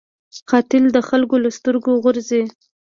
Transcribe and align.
قاتل 0.49 0.83
د 0.95 0.97
خلکو 1.09 1.35
له 1.43 1.49
سترګو 1.57 1.91
غورځي 2.03 2.43